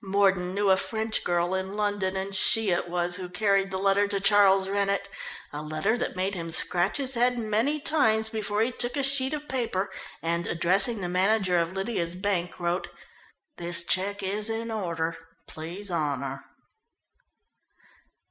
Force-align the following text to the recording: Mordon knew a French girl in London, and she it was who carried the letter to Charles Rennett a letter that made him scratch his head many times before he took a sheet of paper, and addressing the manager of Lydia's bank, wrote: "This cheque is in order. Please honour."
Mordon 0.00 0.54
knew 0.54 0.70
a 0.70 0.78
French 0.78 1.22
girl 1.22 1.54
in 1.54 1.76
London, 1.76 2.16
and 2.16 2.34
she 2.34 2.70
it 2.70 2.88
was 2.88 3.16
who 3.16 3.28
carried 3.28 3.70
the 3.70 3.76
letter 3.78 4.08
to 4.08 4.20
Charles 4.22 4.70
Rennett 4.70 5.06
a 5.52 5.60
letter 5.60 5.98
that 5.98 6.16
made 6.16 6.34
him 6.34 6.50
scratch 6.50 6.96
his 6.96 7.12
head 7.14 7.36
many 7.38 7.78
times 7.78 8.30
before 8.30 8.62
he 8.62 8.72
took 8.72 8.96
a 8.96 9.02
sheet 9.02 9.34
of 9.34 9.48
paper, 9.50 9.90
and 10.22 10.46
addressing 10.46 11.02
the 11.02 11.10
manager 11.10 11.58
of 11.58 11.74
Lydia's 11.74 12.16
bank, 12.16 12.58
wrote: 12.58 12.88
"This 13.58 13.84
cheque 13.84 14.22
is 14.22 14.48
in 14.48 14.70
order. 14.70 15.14
Please 15.46 15.90
honour." 15.90 16.46